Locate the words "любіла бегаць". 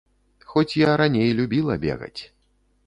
1.41-2.19